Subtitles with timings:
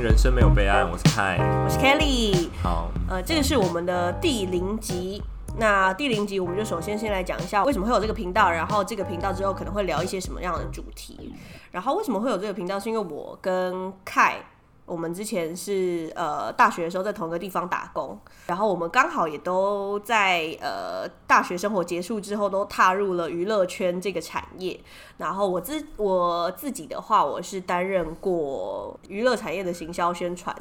[0.00, 1.36] 人生没有备案》，我是凯。
[1.62, 2.48] 我是 Kelly。
[2.62, 5.22] 好，呃，这个是我们的第零集。
[5.58, 11.34] 那第零集，我们就首先先来讲一下为什么会有这个频道，然后这个频道之后可能会聊一些什么样的主题。
[11.70, 14.36] 然后为什么会有这个频道，是因为我跟凯。
[14.90, 18.18] 我们之前是呃大学的时候在同一个地方打工，
[18.48, 24.80] 然后我们刚好也都在呃大学生活结束之后都踏入了娱乐圈这个产业。
[25.18, 30.56] 然后我自我自己的话，我是担任过娱乐产业的行销宣传，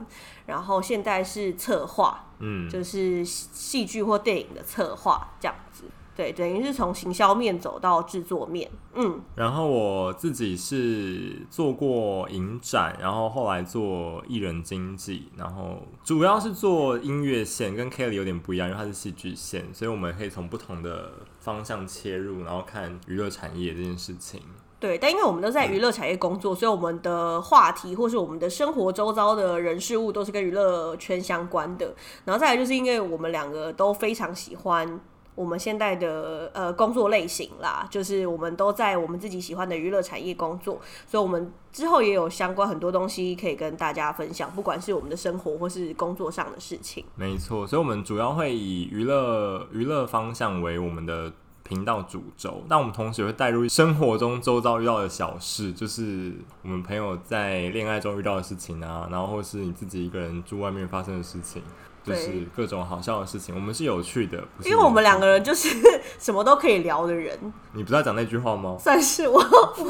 [0.45, 5.85] 然后现在是策划，嗯，就是戏剧或电影的策划这样子。
[6.19, 9.21] 对，等于是从行销面走到制作面，嗯。
[9.35, 24.41] 然后我自己是做过影展，然后后来做艺人经纪，然后主要是做音乐线，跟 Kelly 有点不一样，因为它是戏剧线，所以我们可以从不同的方向切入，然后看娱乐产业这件事情。
[24.77, 31.95] 对，但因为我们都在娱乐产业工作，所以我们的话题或是我们的生活周遭的人事物都是跟娱乐圈相关的。
[32.25, 34.99] 然后再来就是因为我们两个都非常喜欢。
[35.39, 47.05] 我们现在的呃工作类型啦，就是我们都在我们自己喜欢的娱乐产业工作，所以我们之后也有相关很多东西可以跟大家分享，不管是我们的生活或是工作上的事情。
[47.15, 51.31] 没错，所以我们主要会以娱乐娱乐方向为我们的
[51.63, 61.63] 频道主轴，但我们同时会带入生活中周遭遇到的小事，就是我们朋友在恋爱中遇到的事情啊，然后或是你自己一个人住外面发生的事情。
[62.03, 65.69] 就是各种好笑的事情，我们是有趣的，因为我们两个人就是
[66.19, 67.37] 什么都可以聊的人。
[67.73, 68.77] 你不是要讲那句话吗？
[68.79, 69.39] 算是我，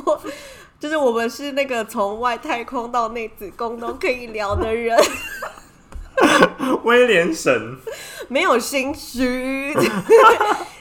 [0.05, 0.21] 我
[0.79, 4.97] 就是我们是那个从外太空到内子宫都可以聊的人。
[6.83, 7.77] 威廉神
[8.27, 9.73] 没有心虚。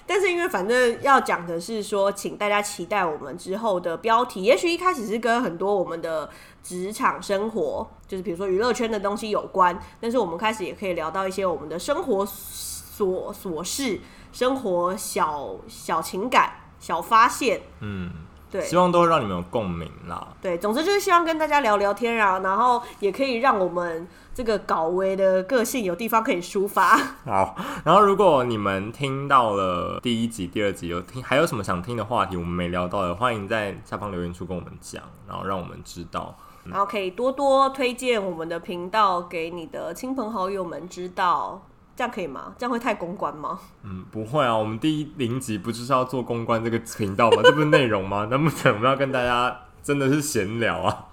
[0.08, 4.42] 但是因为反正要讲的是说，请大家期待我们之后的标题。
[4.42, 6.30] 也许一开始是跟很多我们的
[6.63, 9.79] 职场生活，就是比如说娱乐圈的东西有关。
[10.01, 14.01] 但是我们开始也可以聊到一些我们的生活琐琐事、
[14.33, 17.61] 生活小小情感、小发现。
[17.80, 18.11] 嗯。
[18.51, 20.27] 对，希望都会让你们有共鸣啦。
[20.41, 26.97] 对，总之就是希望跟大家聊聊天啊，然后也可以让我们这个搞微的个性有地方可以抒发。
[27.27, 27.55] 好，
[27.85, 36.35] 然后如果你们听到了第一集、第二集有听，还有什么想听的话题我们没聊到的，欢迎在下方留言处跟我们讲，然后让我们知道。
[36.64, 41.63] 然后可以多多推荐我们的频道给你的亲朋好友们知道。
[41.98, 42.55] 这样可以吗？
[42.57, 43.59] 这样会太公关吗？
[43.83, 44.57] 嗯，不会啊。
[44.57, 47.39] 我们第一零集不就是要做公关这个频道吗？
[47.42, 48.29] 这不是内容吗？
[48.31, 51.07] 那不成我们要跟大家真的是闲聊啊。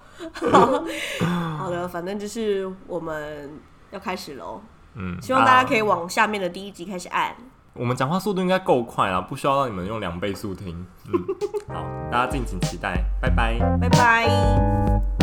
[1.58, 3.58] 好的，反正就是我们
[3.90, 4.60] 要开始喽。
[4.94, 7.34] 嗯，希望大家可以往下面的第一集开始按。
[7.72, 10.86] 我们讲话速度应该够快啊，不需要让你们用两倍速听。
[11.12, 11.20] 嗯，
[11.66, 15.15] 好，大家敬请期待，拜拜，拜拜。